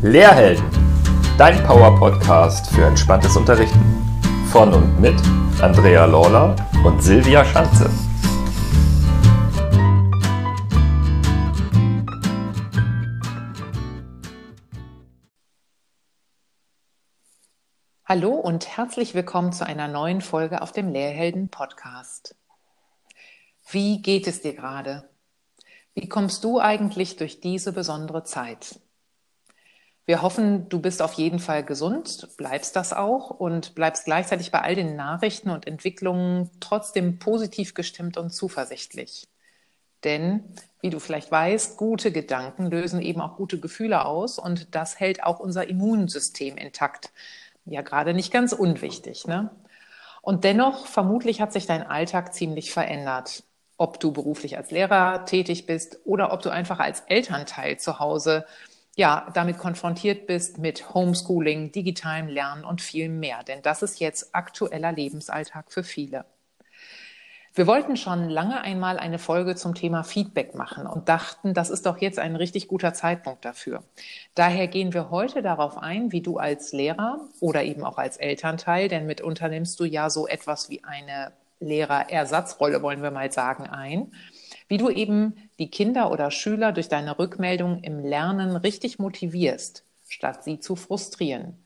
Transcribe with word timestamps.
Lehrhelden, 0.00 0.64
dein 1.38 1.60
Power-Podcast 1.64 2.70
für 2.70 2.84
entspanntes 2.84 3.36
Unterrichten. 3.36 3.80
Von 4.52 4.72
und 4.72 5.00
mit 5.00 5.20
Andrea 5.60 6.04
Lawler 6.04 6.54
und 6.84 7.02
Silvia 7.02 7.44
Schanze. 7.44 7.90
Hallo 18.04 18.30
und 18.34 18.68
herzlich 18.68 19.16
willkommen 19.16 19.52
zu 19.52 19.66
einer 19.66 19.88
neuen 19.88 20.20
Folge 20.20 20.62
auf 20.62 20.70
dem 20.70 20.92
Lehrhelden 20.92 21.48
Podcast. 21.48 22.36
Wie 23.68 24.00
geht 24.00 24.28
es 24.28 24.42
dir 24.42 24.54
gerade? 24.54 25.10
Wie 25.94 26.08
kommst 26.08 26.44
du 26.44 26.60
eigentlich 26.60 27.16
durch 27.16 27.40
diese 27.40 27.72
besondere 27.72 28.22
Zeit? 28.22 28.78
Wir 30.08 30.22
hoffen, 30.22 30.70
du 30.70 30.80
bist 30.80 31.02
auf 31.02 31.12
jeden 31.12 31.38
Fall 31.38 31.62
gesund, 31.62 32.28
bleibst 32.38 32.74
das 32.76 32.94
auch 32.94 33.28
und 33.28 33.74
bleibst 33.74 34.06
gleichzeitig 34.06 34.50
bei 34.50 34.62
all 34.62 34.74
den 34.74 34.96
Nachrichten 34.96 35.50
und 35.50 35.66
Entwicklungen 35.66 36.50
trotzdem 36.60 37.18
positiv 37.18 37.74
gestimmt 37.74 38.16
und 38.16 38.30
zuversichtlich. 38.30 39.28
Denn, 40.04 40.44
wie 40.80 40.88
du 40.88 40.98
vielleicht 40.98 41.30
weißt, 41.30 41.76
gute 41.76 42.10
Gedanken 42.10 42.70
lösen 42.70 43.02
eben 43.02 43.20
auch 43.20 43.36
gute 43.36 43.60
Gefühle 43.60 44.06
aus 44.06 44.38
und 44.38 44.74
das 44.74 44.98
hält 44.98 45.24
auch 45.24 45.40
unser 45.40 45.68
Immunsystem 45.68 46.56
intakt. 46.56 47.10
Ja, 47.66 47.82
gerade 47.82 48.14
nicht 48.14 48.32
ganz 48.32 48.54
unwichtig. 48.54 49.26
Ne? 49.26 49.50
Und 50.22 50.42
dennoch, 50.44 50.86
vermutlich 50.86 51.42
hat 51.42 51.52
sich 51.52 51.66
dein 51.66 51.86
Alltag 51.86 52.32
ziemlich 52.32 52.72
verändert 52.72 53.42
ob 53.80 54.00
du 54.00 54.10
beruflich 54.10 54.56
als 54.56 54.72
Lehrer 54.72 55.24
tätig 55.24 55.66
bist 55.66 56.00
oder 56.04 56.32
ob 56.32 56.42
du 56.42 56.50
einfach 56.50 56.80
als 56.80 57.02
Elternteil 57.06 57.78
zu 57.78 58.00
Hause 58.00 58.44
ja, 58.98 59.28
damit 59.32 59.58
konfrontiert 59.58 60.26
bist 60.26 60.58
mit 60.58 60.92
Homeschooling, 60.92 61.70
digitalem 61.70 62.26
Lernen 62.26 62.64
und 62.64 62.82
viel 62.82 63.08
mehr. 63.08 63.44
Denn 63.44 63.62
das 63.62 63.82
ist 63.82 64.00
jetzt 64.00 64.34
aktueller 64.34 64.90
Lebensalltag 64.90 65.70
für 65.70 65.84
viele. 65.84 66.24
Wir 67.54 67.68
wollten 67.68 67.96
schon 67.96 68.28
lange 68.28 68.60
einmal 68.60 68.98
eine 68.98 69.20
Folge 69.20 69.54
zum 69.54 69.76
Thema 69.76 70.02
Feedback 70.02 70.56
machen 70.56 70.88
und 70.88 71.08
dachten, 71.08 71.54
das 71.54 71.70
ist 71.70 71.86
doch 71.86 71.98
jetzt 71.98 72.18
ein 72.18 72.34
richtig 72.34 72.66
guter 72.66 72.92
Zeitpunkt 72.92 73.44
dafür. 73.44 73.84
Daher 74.34 74.66
gehen 74.66 74.92
wir 74.92 75.10
heute 75.10 75.42
darauf 75.42 75.78
ein, 75.78 76.10
wie 76.10 76.20
du 76.20 76.38
als 76.38 76.72
Lehrer 76.72 77.20
oder 77.38 77.62
eben 77.62 77.84
auch 77.84 77.98
als 77.98 78.16
Elternteil, 78.16 78.88
denn 78.88 79.06
mitunter 79.06 79.48
nimmst 79.48 79.78
du 79.78 79.84
ja 79.84 80.10
so 80.10 80.26
etwas 80.26 80.70
wie 80.70 80.82
eine 80.82 81.30
Lehrerersatzrolle, 81.60 82.82
wollen 82.82 83.02
wir 83.02 83.12
mal 83.12 83.30
sagen, 83.30 83.68
ein. 83.68 84.12
Wie 84.68 84.78
du 84.78 84.90
eben 84.90 85.50
die 85.58 85.70
Kinder 85.70 86.10
oder 86.10 86.30
Schüler 86.30 86.72
durch 86.72 86.88
deine 86.88 87.18
Rückmeldung 87.18 87.82
im 87.82 88.00
Lernen 88.00 88.56
richtig 88.56 88.98
motivierst, 88.98 89.84
statt 90.08 90.44
sie 90.44 90.60
zu 90.60 90.76
frustrieren. 90.76 91.62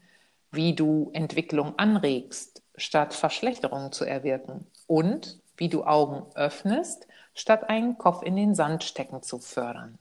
Wie 0.50 0.74
du 0.74 1.10
Entwicklung 1.14 1.78
anregst, 1.78 2.62
statt 2.76 3.14
Verschlechterungen 3.14 3.92
zu 3.92 4.04
erwirken. 4.04 4.66
Und 4.86 5.40
wie 5.56 5.68
du 5.68 5.84
Augen 5.84 6.26
öffnest, 6.34 7.06
statt 7.34 7.68
einen 7.68 7.98
Kopf 7.98 8.22
in 8.22 8.36
den 8.36 8.54
Sand 8.54 8.84
stecken 8.84 9.22
zu 9.22 9.38
fördern. 9.38 9.98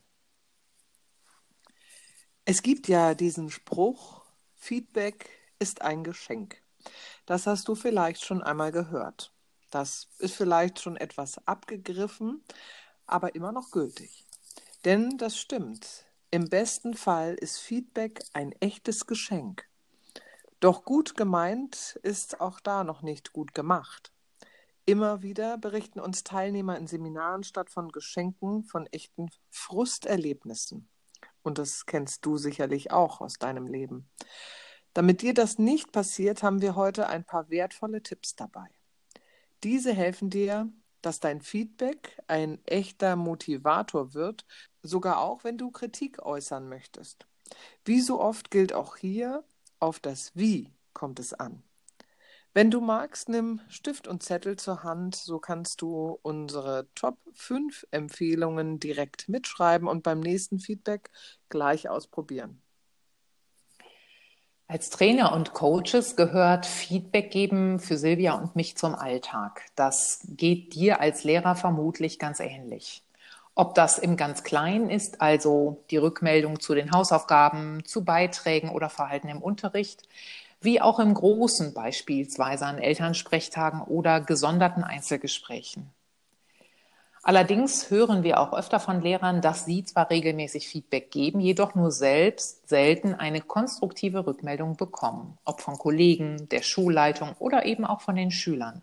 Es 2.45 2.63
gibt 2.63 2.87
ja 2.87 3.13
diesen 3.13 3.49
Spruch, 3.49 4.23
Feedback 4.55 5.29
ist 5.59 5.81
ein 5.83 6.03
Geschenk. 6.03 6.61
Das 7.25 7.47
hast 7.47 7.67
du 7.67 7.75
vielleicht 7.75 8.25
schon 8.25 8.41
einmal 8.41 8.71
gehört. 8.71 9.31
Das 9.71 10.09
ist 10.19 10.35
vielleicht 10.35 10.79
schon 10.79 10.97
etwas 10.97 11.45
abgegriffen, 11.47 12.43
aber 13.07 13.35
immer 13.35 13.51
noch 13.51 13.71
gültig. 13.71 14.25
Denn 14.85 15.17
das 15.17 15.37
stimmt. 15.37 16.05
Im 16.29 16.49
besten 16.49 16.93
Fall 16.93 17.35
ist 17.35 17.57
Feedback 17.57 18.23
ein 18.33 18.51
echtes 18.59 19.07
Geschenk. 19.07 19.67
Doch 20.59 20.85
gut 20.85 21.15
gemeint 21.15 21.99
ist 22.03 22.39
auch 22.39 22.59
da 22.59 22.83
noch 22.83 23.01
nicht 23.01 23.33
gut 23.33 23.53
gemacht. 23.53 24.11
Immer 24.85 25.21
wieder 25.21 25.57
berichten 25.57 25.99
uns 25.99 26.23
Teilnehmer 26.23 26.77
in 26.77 26.87
Seminaren 26.87 27.43
statt 27.43 27.69
von 27.69 27.91
Geschenken 27.91 28.63
von 28.63 28.87
echten 28.87 29.29
Frusterlebnissen. 29.49 30.89
Und 31.43 31.57
das 31.57 31.85
kennst 31.85 32.25
du 32.25 32.37
sicherlich 32.37 32.91
auch 32.91 33.21
aus 33.21 33.35
deinem 33.35 33.67
Leben. 33.67 34.09
Damit 34.93 35.21
dir 35.21 35.33
das 35.33 35.57
nicht 35.57 35.91
passiert, 35.91 36.43
haben 36.43 36.61
wir 36.61 36.75
heute 36.75 37.07
ein 37.07 37.23
paar 37.23 37.49
wertvolle 37.49 38.03
Tipps 38.03 38.35
dabei. 38.35 38.67
Diese 39.63 39.93
helfen 39.93 40.29
dir, 40.29 40.71
dass 41.01 41.19
dein 41.19 41.41
Feedback 41.41 42.21
ein 42.27 42.63
echter 42.65 43.15
Motivator 43.15 44.13
wird, 44.13 44.45
sogar 44.83 45.19
auch 45.19 45.43
wenn 45.43 45.57
du 45.57 45.71
Kritik 45.71 46.21
äußern 46.23 46.67
möchtest. 46.67 47.27
Wie 47.85 48.01
so 48.01 48.19
oft 48.21 48.51
gilt 48.51 48.73
auch 48.73 48.97
hier, 48.97 49.43
auf 49.79 49.99
das 49.99 50.31
Wie 50.35 50.71
kommt 50.93 51.19
es 51.19 51.33
an. 51.33 51.63
Wenn 52.53 52.71
du 52.71 52.81
magst, 52.81 53.29
nimm 53.29 53.61
Stift 53.69 54.07
und 54.07 54.23
Zettel 54.23 54.57
zur 54.57 54.83
Hand, 54.83 55.15
so 55.15 55.39
kannst 55.39 55.81
du 55.81 56.19
unsere 56.21 56.87
Top 56.95 57.17
5 57.33 57.85
Empfehlungen 57.91 58.79
direkt 58.79 59.29
mitschreiben 59.29 59.87
und 59.87 60.03
beim 60.03 60.19
nächsten 60.19 60.59
Feedback 60.59 61.11
gleich 61.49 61.89
ausprobieren. 61.89 62.61
Als 64.71 64.89
Trainer 64.89 65.33
und 65.33 65.51
Coaches 65.51 66.15
gehört 66.15 66.65
Feedback 66.65 67.29
geben 67.29 67.77
für 67.77 67.97
Silvia 67.97 68.35
und 68.35 68.55
mich 68.55 68.77
zum 68.77 68.95
Alltag. 68.95 69.63
Das 69.75 70.21
geht 70.25 70.75
dir 70.75 71.01
als 71.01 71.25
Lehrer 71.25 71.55
vermutlich 71.55 72.19
ganz 72.19 72.39
ähnlich. 72.39 73.03
Ob 73.53 73.75
das 73.75 73.97
im 73.97 74.15
ganz 74.15 74.45
Kleinen 74.45 74.89
ist, 74.89 75.19
also 75.19 75.83
die 75.91 75.97
Rückmeldung 75.97 76.61
zu 76.61 76.73
den 76.73 76.91
Hausaufgaben, 76.91 77.83
zu 77.83 78.05
Beiträgen 78.05 78.69
oder 78.69 78.87
Verhalten 78.87 79.27
im 79.27 79.41
Unterricht, 79.41 80.07
wie 80.61 80.79
auch 80.79 80.99
im 80.99 81.15
Großen 81.15 81.73
beispielsweise 81.73 82.65
an 82.65 82.77
Elternsprechtagen 82.77 83.81
oder 83.81 84.21
gesonderten 84.21 84.85
Einzelgesprächen. 84.85 85.91
Allerdings 87.23 87.91
hören 87.91 88.23
wir 88.23 88.39
auch 88.39 88.51
öfter 88.51 88.79
von 88.79 89.01
Lehrern, 89.01 89.41
dass 89.41 89.65
sie 89.65 89.83
zwar 89.83 90.09
regelmäßig 90.09 90.67
Feedback 90.67 91.11
geben, 91.11 91.39
jedoch 91.39 91.75
nur 91.75 91.91
selbst 91.91 92.67
selten 92.67 93.13
eine 93.13 93.41
konstruktive 93.41 94.25
Rückmeldung 94.25 94.75
bekommen, 94.75 95.37
ob 95.45 95.61
von 95.61 95.77
Kollegen, 95.77 96.49
der 96.49 96.63
Schulleitung 96.63 97.35
oder 97.37 97.65
eben 97.65 97.85
auch 97.85 98.01
von 98.01 98.15
den 98.15 98.31
Schülern. 98.31 98.81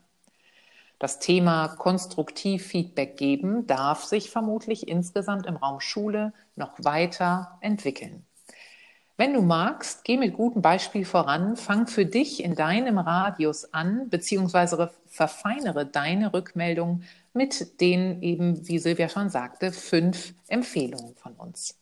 Das 1.00 1.18
Thema 1.18 1.68
konstruktiv 1.68 2.64
Feedback 2.66 3.16
geben 3.16 3.66
darf 3.66 4.04
sich 4.04 4.30
vermutlich 4.30 4.86
insgesamt 4.86 5.46
im 5.46 5.56
Raum 5.56 5.80
Schule 5.80 6.32
noch 6.54 6.72
weiter 6.78 7.58
entwickeln. 7.60 8.24
Wenn 9.16 9.34
du 9.34 9.42
magst, 9.42 10.04
geh 10.04 10.16
mit 10.16 10.34
gutem 10.34 10.62
Beispiel 10.62 11.04
voran, 11.04 11.56
fang 11.56 11.88
für 11.88 12.06
dich 12.06 12.42
in 12.42 12.54
deinem 12.54 12.98
Radius 12.98 13.74
an, 13.74 14.08
beziehungsweise 14.10 14.92
verfeinere 15.06 15.86
deine 15.86 16.32
Rückmeldung 16.32 17.02
mit 17.38 17.80
den 17.80 18.20
eben, 18.22 18.68
wie 18.68 18.78
Silvia 18.78 19.08
schon 19.08 19.30
sagte, 19.30 19.72
fünf 19.72 20.34
Empfehlungen 20.48 21.14
von 21.14 21.34
uns. 21.34 21.78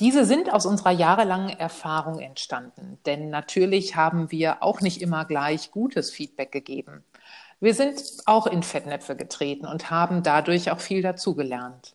Diese 0.00 0.24
sind 0.24 0.52
aus 0.52 0.64
unserer 0.64 0.92
jahrelangen 0.92 1.50
Erfahrung 1.50 2.20
entstanden, 2.20 2.98
denn 3.04 3.30
natürlich 3.30 3.96
haben 3.96 4.30
wir 4.30 4.62
auch 4.62 4.80
nicht 4.80 5.02
immer 5.02 5.24
gleich 5.24 5.70
gutes 5.70 6.10
Feedback 6.10 6.50
gegeben. 6.50 7.04
Wir 7.60 7.74
sind 7.74 8.02
auch 8.26 8.46
in 8.46 8.62
Fettnäpfe 8.62 9.16
getreten 9.16 9.66
und 9.66 9.90
haben 9.90 10.22
dadurch 10.22 10.70
auch 10.70 10.80
viel 10.80 11.02
dazugelernt. 11.02 11.94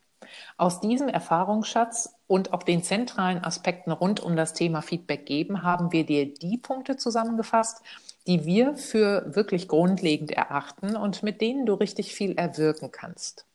Aus 0.58 0.80
diesem 0.80 1.10
Erfahrungsschatz 1.10 2.16
und 2.28 2.54
auch 2.54 2.64
den 2.64 2.84
zentralen 2.84 3.44
Aspekten 3.44 3.92
rund 3.92 4.20
um 4.20 4.36
das 4.36 4.54
Thema 4.54 4.82
Feedback 4.82 5.26
geben, 5.26 5.64
haben 5.64 5.92
wir 5.92 6.06
dir 6.06 6.34
die 6.34 6.58
Punkte 6.58 6.98
zusammengefasst, 6.98 7.82
die 8.30 8.46
wir 8.46 8.78
für 8.78 9.36
wirklich 9.36 9.68
grundlegend 9.68 10.30
erachten 10.30 10.96
und 10.96 11.24
mit 11.24 11.42
denen 11.42 11.66
du 11.66 11.74
richtig 11.74 12.14
viel 12.14 12.38
erwirken 12.38 12.92
kannst. 12.92 13.48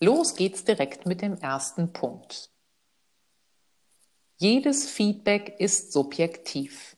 Los 0.00 0.34
geht's 0.34 0.64
direkt 0.64 1.04
mit 1.04 1.20
dem 1.20 1.36
ersten 1.36 1.92
Punkt. 1.92 2.48
Jedes 4.38 4.88
Feedback 4.88 5.56
ist 5.58 5.92
subjektiv. 5.92 6.96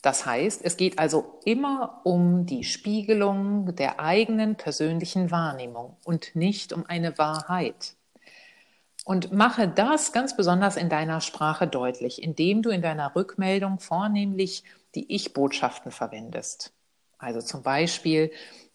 Das 0.00 0.24
heißt, 0.24 0.62
es 0.64 0.78
geht 0.78 0.98
also 0.98 1.38
immer 1.44 2.00
um 2.04 2.46
die 2.46 2.64
Spiegelung 2.64 3.76
der 3.76 4.00
eigenen 4.00 4.56
persönlichen 4.56 5.30
Wahrnehmung 5.30 5.98
und 6.04 6.34
nicht 6.34 6.72
um 6.72 6.86
eine 6.86 7.18
Wahrheit. 7.18 7.96
Und 9.04 9.32
mache 9.32 9.66
das 9.66 10.12
ganz 10.12 10.36
besonders 10.36 10.76
in 10.76 10.88
deiner 10.88 11.20
Sprache 11.20 11.66
deutlich, 11.66 12.22
indem 12.22 12.62
du 12.62 12.70
in 12.70 12.82
deiner 12.82 13.14
Rückmeldung 13.16 13.80
vornehmlich 13.80 14.62
die 14.94 15.12
Ich-Botschaften 15.12 15.90
verwendest. 15.90 16.72
Also 17.18 17.40
zum 17.40 17.62
Beispiel, 17.62 18.30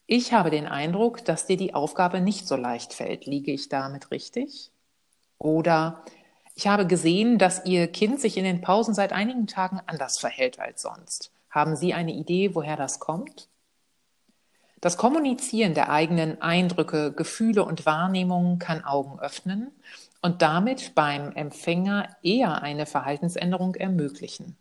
ich 0.06 0.34
habe 0.34 0.50
den 0.50 0.68
Eindruck, 0.68 1.24
dass 1.24 1.46
dir 1.46 1.58
die 1.58 1.74
Aufgabe 1.74 2.20
nicht 2.22 2.48
so 2.48 2.56
leicht 2.56 2.94
fällt. 2.94 3.26
Liege 3.26 3.52
ich 3.52 3.70
damit 3.70 4.12
richtig? 4.12 4.72
Oder 5.38 6.04
ich 6.56 6.68
habe 6.68 6.88
gesehen, 6.88 7.38
dass 7.38 7.66
Ihr 7.66 7.88
Kind 7.88 8.20
sich 8.20 8.36
in 8.38 8.44
den 8.44 8.62
Pausen 8.62 8.94
seit 8.94 9.14
einigen 9.14 9.48
Tagen 9.48 9.80
anders 9.86 10.18
verhält 10.18 10.60
als 10.60 10.82
sonst. 10.82 11.32
Haben 11.50 11.76
Sie 11.76 11.94
eine 11.94 12.14
Idee, 12.14 12.56
woher 12.56 12.76
das 12.76 13.00
kommt? 13.00 13.48
Das 14.82 14.98
Kommunizieren 14.98 15.74
der 15.74 15.90
eigenen 15.90 16.42
Eindrücke, 16.42 17.12
Gefühle 17.12 17.64
und 17.64 17.86
Wahrnehmungen 17.86 18.60
kann 18.60 18.84
Augen 18.84 19.20
öffnen 19.20 19.72
und 20.22 20.42
damit 20.42 20.96
beim 20.96 21.32
Empfänger 21.32 22.10
eher 22.24 22.62
eine 22.62 22.86
Verhaltensänderung 22.86 23.76
ermöglichen. 23.76 24.58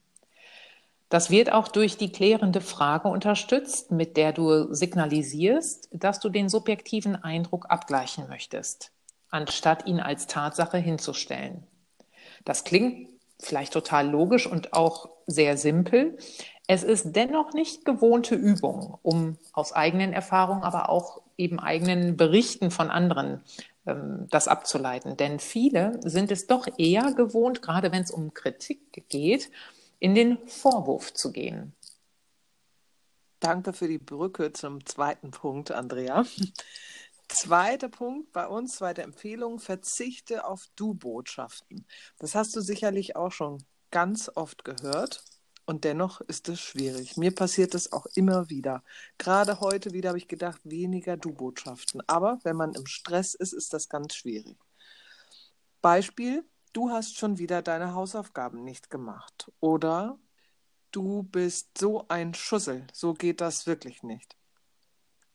Das 1.08 1.30
wird 1.30 1.52
auch 1.52 1.68
durch 1.68 1.96
die 1.96 2.10
klärende 2.10 2.60
Frage 2.60 3.08
unterstützt, 3.08 3.92
mit 3.92 4.16
der 4.16 4.32
du 4.32 4.72
signalisierst, 4.74 5.88
dass 5.92 6.18
du 6.18 6.28
den 6.28 6.48
subjektiven 6.48 7.14
Eindruck 7.22 7.66
abgleichen 7.70 8.28
möchtest, 8.28 8.90
anstatt 9.30 9.86
ihn 9.86 10.00
als 10.00 10.26
Tatsache 10.26 10.78
hinzustellen. 10.78 11.64
Das 12.44 12.64
klingt 12.64 13.08
vielleicht 13.38 13.72
total 13.72 14.08
logisch 14.08 14.46
und 14.46 14.72
auch 14.72 15.08
sehr 15.26 15.56
simpel. 15.56 16.18
Es 16.66 16.82
ist 16.82 17.14
dennoch 17.14 17.52
nicht 17.52 17.84
gewohnte 17.84 18.34
Übung, 18.34 18.98
um 19.02 19.38
aus 19.52 19.72
eigenen 19.72 20.12
Erfahrungen, 20.12 20.64
aber 20.64 20.88
auch 20.88 21.20
eben 21.36 21.58
eigenen 21.58 22.16
Berichten 22.16 22.70
von 22.70 22.90
anderen 22.90 23.42
ähm, 23.86 24.26
das 24.30 24.48
abzuleiten. 24.48 25.16
Denn 25.16 25.38
viele 25.38 26.00
sind 26.02 26.30
es 26.30 26.46
doch 26.46 26.66
eher 26.78 27.12
gewohnt, 27.12 27.62
gerade 27.62 27.92
wenn 27.92 28.02
es 28.02 28.10
um 28.10 28.34
Kritik 28.34 29.08
geht, 29.08 29.50
in 29.98 30.14
den 30.14 30.38
Vorwurf 30.46 31.12
zu 31.12 31.32
gehen. 31.32 31.74
Danke 33.40 33.72
für 33.72 33.88
die 33.88 33.98
Brücke 33.98 34.52
zum 34.52 34.84
zweiten 34.86 35.30
Punkt, 35.30 35.70
Andrea. 35.70 36.24
Zweiter 37.28 37.88
Punkt 37.88 38.32
bei 38.32 38.46
uns, 38.46 38.76
zweite 38.76 39.02
Empfehlung, 39.02 39.58
verzichte 39.58 40.44
auf 40.44 40.66
Du-Botschaften. 40.76 41.84
Das 42.18 42.34
hast 42.34 42.54
du 42.54 42.60
sicherlich 42.60 43.16
auch 43.16 43.32
schon 43.32 43.64
ganz 43.90 44.30
oft 44.34 44.64
gehört 44.64 45.24
und 45.66 45.84
dennoch 45.84 46.20
ist 46.22 46.48
es 46.48 46.60
schwierig. 46.60 47.16
Mir 47.16 47.34
passiert 47.34 47.74
es 47.74 47.92
auch 47.92 48.06
immer 48.14 48.48
wieder. 48.48 48.82
Gerade 49.18 49.60
heute 49.60 49.92
wieder 49.92 50.10
habe 50.10 50.18
ich 50.18 50.28
gedacht, 50.28 50.60
weniger 50.64 51.16
Du-Botschaften. 51.16 52.02
Aber 52.06 52.38
wenn 52.44 52.56
man 52.56 52.72
im 52.74 52.86
Stress 52.86 53.34
ist, 53.34 53.52
ist 53.52 53.72
das 53.72 53.88
ganz 53.88 54.14
schwierig. 54.14 54.56
Beispiel, 55.82 56.44
du 56.72 56.90
hast 56.90 57.18
schon 57.18 57.38
wieder 57.38 57.62
deine 57.62 57.94
Hausaufgaben 57.94 58.64
nicht 58.64 58.90
gemacht. 58.90 59.52
Oder 59.60 60.18
du 60.92 61.24
bist 61.24 61.76
so 61.78 62.06
ein 62.08 62.32
Schussel. 62.34 62.86
So 62.92 63.14
geht 63.14 63.40
das 63.40 63.66
wirklich 63.66 64.02
nicht. 64.02 64.36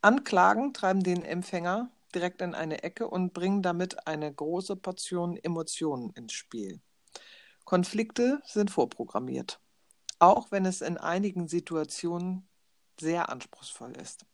Anklagen 0.02 0.74
treiben 0.74 1.04
den 1.04 1.24
Empfänger 1.24 1.92
direkt 2.16 2.42
in 2.42 2.56
eine 2.56 2.84
Ecke 2.84 3.08
und 3.08 3.34
bringen 3.34 3.62
damit 3.62 4.08
eine 4.08 4.34
große 4.34 4.76
Portion 4.76 5.38
Emotionen 5.38 6.10
ins 6.12 6.34
Spiel. 6.34 6.82
Konflikte 7.66 8.42
sind 8.46 8.72
vorprogrammiert, 8.72 9.60
auch 10.22 10.52
wenn 10.52 10.66
es 10.66 10.82
in 10.82 10.98
einigen 10.98 11.48
Situationen 11.48 12.48
sehr 13.00 13.30
anspruchsvoll 13.30 13.94
ist. 13.98 14.26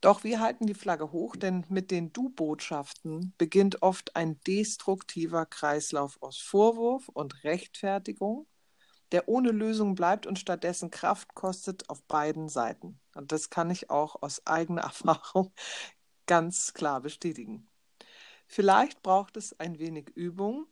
Doch 0.00 0.24
wir 0.24 0.40
halten 0.40 0.66
die 0.66 0.74
Flagge 0.74 1.12
hoch, 1.12 1.36
denn 1.36 1.66
mit 1.68 1.90
den 1.90 2.12
Du-Botschaften 2.12 3.34
beginnt 3.36 3.82
oft 3.82 4.16
ein 4.16 4.40
destruktiver 4.46 5.44
Kreislauf 5.44 6.16
aus 6.22 6.38
Vorwurf 6.38 7.08
und 7.08 7.44
Rechtfertigung, 7.44 8.46
der 9.12 9.28
ohne 9.28 9.50
Lösung 9.50 9.96
bleibt 9.96 10.26
und 10.26 10.38
stattdessen 10.38 10.90
Kraft 10.90 11.34
kostet 11.34 11.90
auf 11.90 12.02
beiden 12.04 12.48
Seiten. 12.48 13.00
Und 13.14 13.32
das 13.32 13.50
kann 13.50 13.68
ich 13.68 13.90
auch 13.90 14.22
aus 14.22 14.46
eigener 14.46 14.82
Erfahrung 14.82 15.52
ganz 16.26 16.72
klar 16.72 17.00
bestätigen. 17.00 17.68
Vielleicht 18.46 19.02
braucht 19.02 19.36
es 19.36 19.58
ein 19.58 19.78
wenig 19.78 20.10
Übung, 20.14 20.66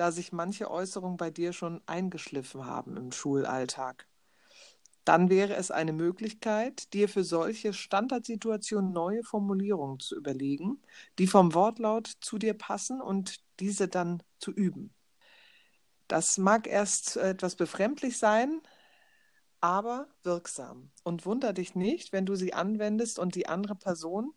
da 0.00 0.12
sich 0.12 0.32
manche 0.32 0.70
Äußerungen 0.70 1.16
bei 1.16 1.30
dir 1.30 1.52
schon 1.52 1.80
eingeschliffen 1.86 2.66
haben 2.66 2.96
im 2.96 3.12
Schulalltag 3.12 4.06
dann 5.04 5.30
wäre 5.30 5.54
es 5.56 5.70
eine 5.70 5.92
Möglichkeit, 5.92 6.92
dir 6.92 7.08
für 7.08 7.24
solche 7.24 7.72
Standardsituationen 7.72 8.92
neue 8.92 9.24
Formulierungen 9.24 9.98
zu 9.98 10.16
überlegen, 10.16 10.80
die 11.18 11.26
vom 11.26 11.54
Wortlaut 11.54 12.12
zu 12.20 12.38
dir 12.38 12.54
passen 12.54 13.00
und 13.00 13.40
diese 13.58 13.88
dann 13.88 14.22
zu 14.38 14.52
üben. 14.52 14.94
Das 16.06 16.38
mag 16.38 16.66
erst 16.66 17.16
etwas 17.16 17.56
befremdlich 17.56 18.18
sein, 18.18 18.60
aber 19.60 20.08
wirksam. 20.22 20.90
Und 21.02 21.26
wunder 21.26 21.52
dich 21.52 21.74
nicht, 21.74 22.12
wenn 22.12 22.26
du 22.26 22.34
sie 22.34 22.54
anwendest 22.54 23.18
und 23.18 23.34
die 23.34 23.48
andere 23.48 23.74
Person, 23.76 24.32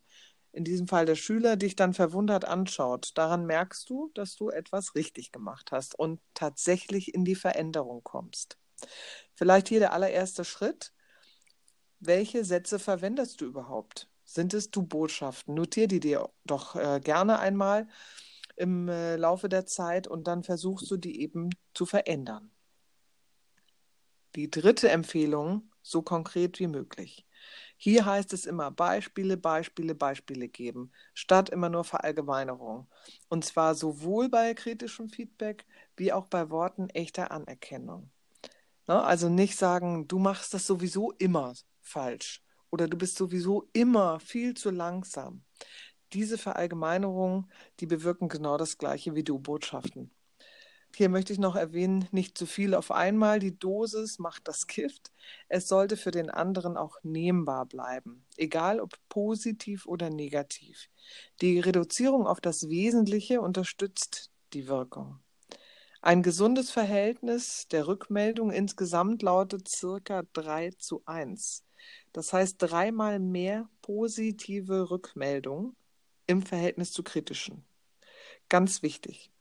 in 0.53 0.63
diesem 0.63 0.88
Fall 0.88 1.05
der 1.05 1.15
Schüler, 1.15 1.57
dich 1.57 1.75
dann 1.75 1.94
verwundert 1.94 2.45
anschaut. 2.45 3.11
Daran 3.15 3.45
merkst 3.45 3.89
du, 3.89 4.11
dass 4.13 4.35
du 4.35 4.50
etwas 4.50 4.95
richtig 4.95 5.31
gemacht 5.31 5.71
hast 5.71 5.97
und 5.97 6.21
tatsächlich 6.35 7.13
in 7.13 7.25
die 7.25 7.35
Veränderung 7.35 8.03
kommst. 8.03 8.57
Vielleicht 9.33 9.67
hier 9.67 9.79
der 9.79 9.94
allererste 9.94 10.45
Schritt. 10.45 10.94
Welche 12.00 12.45
Sätze 12.45 12.79
verwendest 12.79 13.41
du 13.41 13.45
überhaupt? 13.45 14.09
Sind 14.25 14.53
es 14.53 14.69
Du-Botschaften? 14.69 15.55
Notier 15.55 15.88
die 15.88 16.00
dir 16.00 16.29
doch 16.45 16.75
äh, 16.75 17.00
gerne 17.03 17.39
einmal 17.39 17.88
im 18.55 18.88
äh, 18.88 19.15
Laufe 19.15 19.50
der 19.50 19.65
Zeit 19.65 20.07
und 20.07 20.27
dann 20.27 20.44
versuchst 20.44 20.89
du 20.91 20.97
die 20.97 21.21
eben 21.21 21.50
zu 21.73 21.85
verändern. 21.85 22.51
Die 24.35 24.51
dritte 24.51 24.89
Empfehlung, 24.89 25.71
so 25.81 26.01
konkret 26.01 26.59
wie 26.59 26.67
möglich. 26.67 27.25
Hier 27.83 28.06
heißt 28.06 28.31
es 28.31 28.45
immer 28.45 28.71
Beispiele, 28.71 29.35
Beispiele, 29.35 29.94
Beispiele 29.94 30.47
geben, 30.47 30.94
statt 31.13 31.50
immer 31.50 31.68
nur 31.68 31.83
Verallgemeinerung. 31.83 32.88
Und 33.27 33.44
zwar 33.44 33.75
sowohl 33.75 34.30
bei 34.30 34.53
kritischem 34.53 35.09
Feedback 35.09 35.65
wie 35.97 36.13
auch 36.13 36.27
bei 36.27 36.50
Worten 36.50 36.89
echter 36.91 37.31
Anerkennung. 37.31 38.09
Ne? 38.88 39.03
Also 39.03 39.27
nicht 39.27 39.57
sagen, 39.57 40.07
du 40.07 40.18
machst 40.18 40.53
das 40.53 40.65
sowieso 40.65 41.12
immer 41.18 41.56
falsch 41.81 42.41
oder 42.69 42.88
du 42.88 42.97
bist 42.97 43.18
sowieso 43.18 43.68
immer 43.74 44.21
viel 44.21 44.53
zu 44.53 44.69
langsam. 44.71 45.44
Diese 46.13 46.38
Verallgemeinerungen, 46.38 47.51
die 47.81 47.86
bewirken 47.86 48.29
genau 48.29 48.56
das 48.56 48.77
Gleiche 48.77 49.13
wie 49.13 49.25
du 49.25 49.39
Botschaften. 49.39 50.09
Hier 50.95 51.10
möchte 51.10 51.34
ich 51.34 51.40
noch 51.40 51.56
erwähnen, 51.56 52.07
nicht 52.12 52.38
zu 52.38 52.45
viel 52.45 52.75
auf 52.75 52.92
einmal. 52.92 53.40
Die 53.40 53.57
Dosis 53.57 54.19
macht 54.19 54.48
das 54.48 54.68
Gift. 54.68 55.12
Es 55.50 55.68
sollte 55.68 55.98
für 55.98 56.12
den 56.12 56.30
anderen 56.30 56.78
auch 56.78 56.98
nehmbar 57.01 57.66
bleiben, 57.66 58.25
egal 58.38 58.80
ob 58.80 58.92
positiv 59.10 59.88
oder 59.88 60.12
negativ. 60.12 60.90
Die 61.42 61.60
Reduzierung 61.60 62.28
auf 62.28 62.40
das 62.42 62.69
Wesentliche 62.69 63.42
unterstützt 63.42 64.30
die 64.54 64.68
Wirkung. 64.68 65.19
Ein 66.01 66.22
gesundes 66.22 66.69
Verhältnis 66.69 67.68
der 67.69 67.88
Rückmeldung 67.88 68.51
insgesamt 68.51 69.24
lautet 69.24 69.68
circa 69.69 70.24
3 70.34 70.72
zu 70.78 71.01
1. 71.06 71.63
Das 72.12 72.34
heißt 72.34 72.57
dreimal 72.60 73.19
mehr 73.19 73.68
positive 73.81 74.92
Rückmeldung 74.92 75.75
im 76.28 76.44
Verhältnis 76.44 76.92
zu 76.92 77.04
kritischen. 77.04 77.66
Ganz 78.48 78.84
wichtig. 78.84 79.32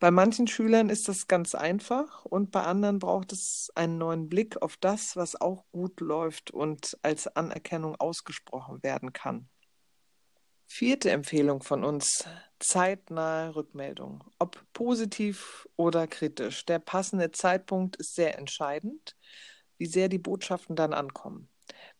Bei 0.00 0.10
manchen 0.10 0.46
Schülern 0.46 0.90
ist 0.90 1.08
das 1.08 1.28
ganz 1.28 1.54
einfach 1.54 2.24
und 2.24 2.50
bei 2.50 2.62
anderen 2.62 2.98
braucht 2.98 3.32
es 3.32 3.70
einen 3.74 3.96
neuen 3.96 4.28
Blick 4.28 4.60
auf 4.60 4.76
das, 4.76 5.16
was 5.16 5.40
auch 5.40 5.64
gut 5.72 6.00
läuft 6.00 6.50
und 6.50 6.98
als 7.02 7.26
Anerkennung 7.28 7.96
ausgesprochen 7.96 8.82
werden 8.82 9.12
kann. 9.12 9.48
Vierte 10.66 11.10
Empfehlung 11.10 11.62
von 11.62 11.84
uns, 11.84 12.24
zeitnahe 12.58 13.54
Rückmeldung. 13.54 14.24
Ob 14.38 14.60
positiv 14.72 15.68
oder 15.76 16.06
kritisch. 16.06 16.66
Der 16.66 16.80
passende 16.80 17.30
Zeitpunkt 17.30 17.96
ist 17.96 18.14
sehr 18.14 18.38
entscheidend, 18.38 19.16
wie 19.78 19.86
sehr 19.86 20.08
die 20.08 20.18
Botschaften 20.18 20.74
dann 20.74 20.92
ankommen. 20.92 21.48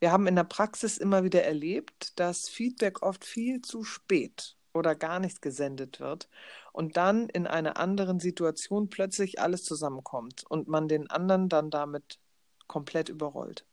Wir 0.00 0.10
haben 0.10 0.26
in 0.26 0.36
der 0.36 0.44
Praxis 0.44 0.98
immer 0.98 1.24
wieder 1.24 1.44
erlebt, 1.44 2.18
dass 2.18 2.48
Feedback 2.48 3.02
oft 3.02 3.24
viel 3.24 3.62
zu 3.62 3.84
spät 3.84 4.56
oder 4.74 4.94
gar 4.94 5.20
nicht 5.20 5.40
gesendet 5.40 6.00
wird 6.00 6.28
und 6.72 6.96
dann 6.96 7.28
in 7.28 7.46
einer 7.46 7.78
anderen 7.78 8.20
Situation 8.20 8.90
plötzlich 8.90 9.40
alles 9.40 9.64
zusammenkommt 9.64 10.44
und 10.48 10.68
man 10.68 10.88
den 10.88 11.08
anderen 11.10 11.48
dann 11.48 11.70
damit 11.70 12.18
komplett 12.66 13.08
überrollt. 13.08 13.64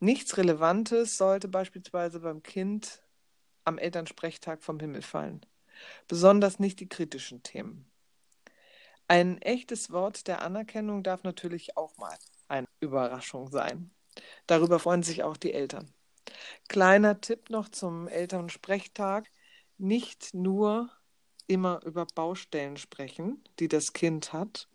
Nichts 0.00 0.36
Relevantes 0.36 1.18
sollte 1.18 1.48
beispielsweise 1.48 2.20
beim 2.20 2.42
Kind 2.42 3.02
am 3.64 3.78
Elternsprechtag 3.78 4.62
vom 4.62 4.80
Himmel 4.80 5.02
fallen. 5.02 5.44
Besonders 6.08 6.58
nicht 6.58 6.80
die 6.80 6.88
kritischen 6.88 7.42
Themen. 7.42 7.86
Ein 9.08 9.40
echtes 9.42 9.90
Wort 9.90 10.26
der 10.26 10.42
Anerkennung 10.42 11.02
darf 11.02 11.22
natürlich 11.22 11.76
auch 11.76 11.96
mal 11.98 12.16
eine 12.48 12.66
Überraschung 12.80 13.50
sein. 13.50 13.90
Darüber 14.46 14.78
freuen 14.78 15.02
sich 15.02 15.22
auch 15.22 15.36
die 15.36 15.52
Eltern. 15.52 15.92
Kleiner 16.68 17.20
Tipp 17.20 17.50
noch 17.50 17.68
zum 17.68 18.08
Elternsprechtag. 18.08 19.30
Nicht 19.82 20.32
nur 20.32 20.90
immer 21.48 21.80
über 21.84 22.06
Baustellen 22.06 22.76
sprechen, 22.76 23.42
die 23.58 23.66
das 23.66 23.92
Kind 23.92 24.32
hat, 24.32 24.68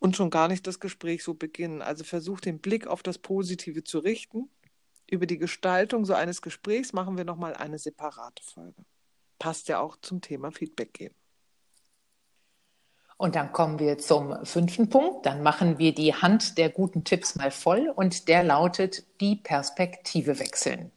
und 0.00 0.16
schon 0.16 0.28
gar 0.28 0.48
nicht 0.48 0.66
das 0.66 0.80
Gespräch 0.80 1.22
so 1.22 1.34
beginnen. 1.34 1.80
Also 1.80 2.02
versuch 2.02 2.40
den 2.40 2.58
Blick 2.58 2.86
auf 2.88 3.02
das 3.02 3.16
Positive 3.16 3.84
zu 3.84 4.00
richten 4.00 4.50
über 5.06 5.26
die 5.26 5.38
Gestaltung 5.38 6.04
so 6.04 6.14
eines 6.14 6.42
Gesprächs 6.42 6.92
machen 6.92 7.16
wir 7.16 7.24
nochmal 7.24 7.54
eine 7.54 7.78
separate 7.78 8.42
Folge. 8.42 8.84
Passt 9.38 9.68
ja 9.68 9.78
auch 9.78 9.96
zum 10.02 10.20
Thema 10.20 10.50
Feedback 10.50 10.92
geben. 10.92 11.14
Und 13.16 13.36
dann 13.36 13.52
kommen 13.52 13.78
wir 13.78 13.96
zum 13.98 14.44
fünften 14.44 14.90
Punkt. 14.90 15.24
Dann 15.24 15.42
machen 15.42 15.78
wir 15.78 15.94
die 15.94 16.14
Hand 16.14 16.58
der 16.58 16.68
guten 16.68 17.04
Tipps 17.04 17.36
mal 17.36 17.50
voll 17.50 17.88
und 17.94 18.28
der 18.28 18.42
lautet 18.42 19.04
die 19.20 19.36
Perspektive 19.36 20.38
wechseln. 20.40 20.90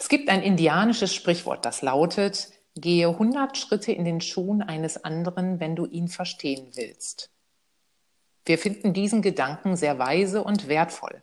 Es 0.00 0.08
gibt 0.08 0.30
ein 0.30 0.42
indianisches 0.42 1.14
Sprichwort, 1.14 1.66
das 1.66 1.82
lautet, 1.82 2.48
Gehe 2.74 3.08
100 3.08 3.58
Schritte 3.58 3.92
in 3.92 4.06
den 4.06 4.22
Schuhen 4.22 4.62
eines 4.62 5.04
anderen, 5.04 5.60
wenn 5.60 5.76
du 5.76 5.84
ihn 5.84 6.08
verstehen 6.08 6.70
willst. 6.74 7.30
Wir 8.46 8.56
finden 8.56 8.94
diesen 8.94 9.20
Gedanken 9.20 9.76
sehr 9.76 9.98
weise 9.98 10.42
und 10.42 10.68
wertvoll. 10.68 11.22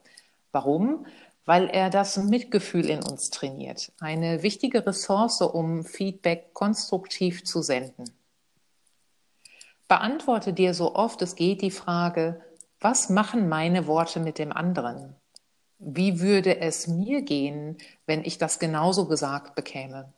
Warum? 0.52 1.08
Weil 1.44 1.70
er 1.70 1.90
das 1.90 2.18
Mitgefühl 2.18 2.88
in 2.88 3.02
uns 3.02 3.32
trainiert. 3.32 3.92
Eine 4.00 4.44
wichtige 4.44 4.86
Ressource, 4.86 5.42
um 5.42 5.84
Feedback 5.84 6.54
konstruktiv 6.54 7.46
zu 7.46 7.64
senden. 7.64 8.12
Beantworte 9.88 10.54
dir 10.54 10.76
so 10.76 10.94
oft 10.94 11.24
es 11.24 11.34
geht 11.36 11.64
die 11.64 11.72
Frage, 11.72 12.42
was 12.80 13.10
machen 13.10 13.50
meine 13.50 13.88
Worte 13.88 14.20
mit 14.20 14.38
dem 14.38 14.52
anderen? 14.52 15.16
Wie 15.80 16.20
würde 16.20 16.60
es 16.60 16.88
mir 16.88 17.22
gehen, 17.22 17.78
wenn 18.06 18.24
ich 18.24 18.38
das 18.38 18.60
genauso 18.60 19.08
gesagt 19.08 19.56
bekäme? 19.56 20.14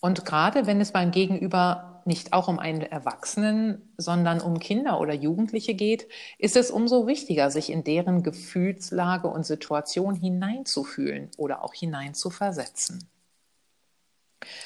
Und 0.00 0.24
gerade 0.24 0.66
wenn 0.66 0.80
es 0.80 0.92
beim 0.92 1.10
Gegenüber 1.10 2.02
nicht 2.06 2.32
auch 2.32 2.48
um 2.48 2.58
einen 2.58 2.80
Erwachsenen, 2.80 3.92
sondern 3.98 4.40
um 4.40 4.58
Kinder 4.58 4.98
oder 4.98 5.12
Jugendliche 5.12 5.74
geht, 5.74 6.08
ist 6.38 6.56
es 6.56 6.70
umso 6.70 7.06
wichtiger, 7.06 7.50
sich 7.50 7.70
in 7.70 7.84
deren 7.84 8.22
Gefühlslage 8.22 9.28
und 9.28 9.44
Situation 9.44 10.14
hineinzufühlen 10.14 11.30
oder 11.36 11.62
auch 11.62 11.74
hineinzuversetzen. 11.74 13.08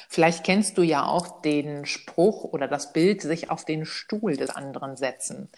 Vielleicht 0.07 0.45
kennst 0.45 0.77
du 0.77 0.83
ja 0.83 1.05
auch 1.05 1.41
den 1.41 1.85
Spruch 1.85 2.45
oder 2.45 2.69
das 2.69 2.93
Bild, 2.93 3.21
sich 3.21 3.49
auf 3.49 3.65
den 3.65 3.85
Stuhl 3.85 4.37
des 4.37 4.49
anderen 4.49 4.95
setzen. 4.95 5.49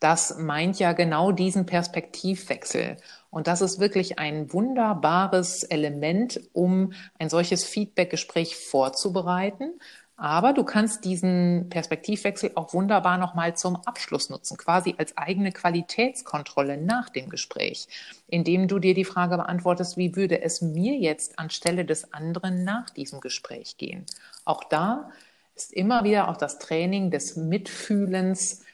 Das 0.00 0.38
meint 0.38 0.78
ja 0.78 0.92
genau 0.92 1.32
diesen 1.32 1.66
Perspektivwechsel. 1.66 2.96
Und 3.30 3.46
das 3.46 3.60
ist 3.60 3.80
wirklich 3.80 4.18
ein 4.18 4.52
wunderbares 4.52 5.64
Element, 5.64 6.40
um 6.52 6.92
ein 7.18 7.28
solches 7.28 7.64
Feedbackgespräch 7.64 8.56
vorzubereiten. 8.56 9.72
Aber 10.16 10.52
du 10.52 10.64
kannst 10.64 11.04
diesen 11.04 11.68
Perspektivwechsel 11.70 12.50
auch 12.56 12.74
wunderbar 12.74 13.18
nochmal 13.18 13.56
zum 13.56 13.76
Abschluss 13.76 14.30
nutzen, 14.30 14.56
quasi 14.56 14.96
als 14.98 15.16
eigene 15.16 15.52
Qualitätskontrolle 15.52 16.76
nach 16.76 17.08
dem 17.08 17.28
Gespräch, 17.28 17.86
indem 18.26 18.66
du 18.66 18.80
dir 18.80 18.94
die 18.94 19.04
Frage 19.04 19.36
beantwortest, 19.36 19.96
wie 19.96 20.16
würde 20.16 20.42
es 20.42 20.60
mir 20.60 20.96
jetzt 20.96 21.38
anstelle 21.38 21.84
des 21.84 22.12
anderen 22.12 22.64
nach 22.64 22.90
diesem 22.90 23.20
Gespräch 23.20 23.76
gehen? 23.76 24.06
Auch 24.44 24.64
da 24.64 25.10
ist 25.54 25.72
immer 25.72 26.02
wieder 26.02 26.28
auch 26.28 26.36
das 26.36 26.58
Training 26.58 27.12
des 27.12 27.36
Mitfühlens 27.36 28.64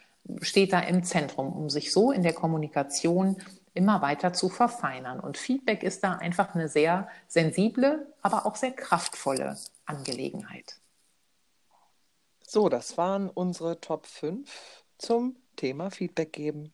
steht 0.41 0.73
da 0.73 0.81
im 0.81 1.05
Zentrum, 1.05 1.53
um 1.53 1.71
sich 1.71 1.93
so 1.93 2.13
in 2.13 2.23
der 2.23 2.33
Kommunikation 2.33 3.37
immer 3.75 4.03
weiter 4.03 4.33
zu 4.33 4.49
verfeinern. 4.49 5.21
Und 5.21 5.37
Feedback 5.37 5.83
ist 5.83 6.05
da 6.05 6.13
einfach 6.13 6.55
eine 6.55 6.69
sehr 6.69 7.09
sensible, 7.27 8.13
aber 8.23 8.47
auch 8.47 8.57
sehr 8.57 8.73
kraftvolle 8.73 9.59
Angelegenheit. 9.85 10.81
So, 12.47 12.69
das 12.69 12.97
waren 12.97 13.29
unsere 13.29 13.81
Top 13.81 14.07
5 14.07 14.85
zum 14.99 15.37
Thema 15.57 15.91
Feedback 15.91 16.33
geben. 16.33 16.73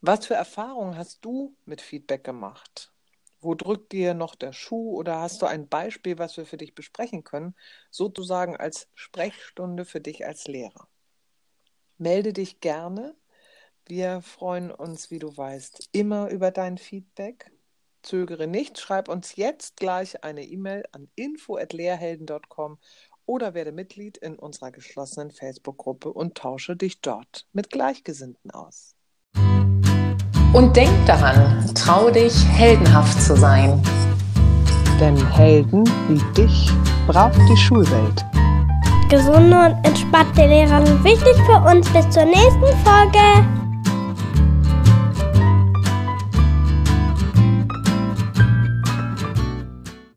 Was 0.00 0.26
für 0.26 0.34
Erfahrungen 0.34 0.96
hast 0.96 1.24
du 1.24 1.56
mit 1.64 1.80
Feedback 1.80 2.24
gemacht? 2.24 2.92
Wo 3.40 3.54
drückt 3.54 3.92
dir 3.92 4.14
noch 4.14 4.34
der 4.34 4.52
Schuh 4.52 4.96
oder 4.96 5.20
hast 5.20 5.42
du 5.42 5.46
ein 5.46 5.68
Beispiel, 5.68 6.18
was 6.18 6.36
wir 6.36 6.46
für 6.46 6.56
dich 6.56 6.74
besprechen 6.74 7.24
können, 7.24 7.54
sozusagen 7.90 8.56
als 8.56 8.88
Sprechstunde 8.94 9.84
für 9.84 10.00
dich 10.00 10.26
als 10.26 10.46
Lehrer? 10.46 10.88
Melde 12.04 12.34
dich 12.34 12.60
gerne 12.60 13.14
wir 13.86 14.22
freuen 14.22 14.70
uns, 14.70 15.10
wie 15.10 15.18
du 15.18 15.36
weißt, 15.36 15.90
immer 15.92 16.30
über 16.30 16.50
dein 16.50 16.78
Feedback. 16.78 17.50
Zögere 18.02 18.46
nicht, 18.46 18.80
schreib 18.80 19.08
uns 19.08 19.36
jetzt 19.36 19.76
gleich 19.76 20.24
eine 20.24 20.42
E-Mail 20.42 20.84
an 20.92 21.08
info@lehrhelden.com 21.16 22.78
oder 23.26 23.52
werde 23.52 23.72
Mitglied 23.72 24.16
in 24.16 24.38
unserer 24.38 24.70
geschlossenen 24.70 25.30
Facebook-Gruppe 25.30 26.12
und 26.12 26.34
tausche 26.34 26.76
dich 26.76 27.02
dort 27.02 27.46
mit 27.52 27.70
Gleichgesinnten 27.70 28.50
aus. 28.50 28.94
Und 30.54 30.76
denk 30.76 31.06
daran, 31.06 31.74
trau 31.74 32.10
dich, 32.10 32.44
heldenhaft 32.46 33.20
zu 33.20 33.36
sein. 33.36 33.82
Denn 34.98 35.16
Helden 35.34 35.84
wie 36.08 36.32
dich 36.34 36.70
braucht 37.06 37.40
die 37.50 37.56
Schulwelt. 37.56 38.33
Gesunde 39.14 39.56
und 39.56 39.84
entspannte 39.84 40.44
Lehrer 40.44 40.84
sind 40.84 41.04
wichtig 41.04 41.36
für 41.46 41.60
uns. 41.70 41.88
Bis 41.90 42.10
zur 42.10 42.24
nächsten 42.24 42.66
Folge. 42.84 43.63